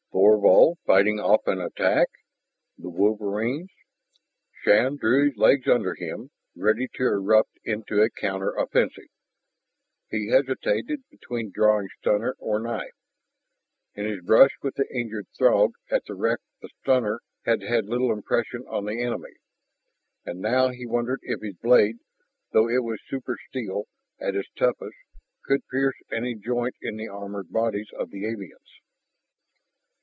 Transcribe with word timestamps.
Thorvald 0.13 0.77
fighting 0.85 1.19
off 1.19 1.45
an 1.47 1.61
attack? 1.61 2.07
The 2.77 2.89
wolverines? 2.89 3.69
Shann 4.63 4.97
drew 4.97 5.27
his 5.29 5.37
legs 5.37 5.67
under 5.67 5.93
him, 5.93 6.31
ready 6.55 6.87
to 6.95 7.03
erupt 7.03 7.57
into 7.63 8.01
a 8.01 8.09
counter 8.09 8.53
offensive. 8.55 9.05
He 10.09 10.27
hesitated 10.29 11.03
between 11.09 11.51
drawing 11.53 11.87
stunner 11.99 12.35
or 12.39 12.59
knife. 12.59 12.93
In 13.93 14.05
his 14.05 14.21
brush 14.21 14.51
with 14.61 14.75
the 14.75 14.87
injured 14.93 15.27
Throg 15.37 15.71
at 15.89 16.03
the 16.05 16.15
wreck 16.15 16.39
the 16.61 16.69
stunner 16.81 17.21
had 17.45 17.61
had 17.61 17.85
little 17.85 18.11
impression 18.11 18.63
on 18.67 18.85
the 18.85 19.01
enemy. 19.01 19.35
And 20.25 20.41
now 20.41 20.69
he 20.69 20.85
wondered 20.85 21.19
if 21.23 21.41
his 21.41 21.55
blade, 21.55 21.97
though 22.51 22.67
it 22.67 22.83
was 22.83 22.99
super 23.07 23.37
steel 23.49 23.85
at 24.19 24.35
its 24.35 24.49
toughest, 24.57 24.97
could 25.43 25.67
pierce 25.69 25.95
any 26.11 26.35
joint 26.35 26.75
in 26.81 26.97
the 26.97 27.07
armored 27.07 27.51
bodies 27.51 27.89
of 27.97 28.09
the 28.11 28.25
aliens. 28.25 28.79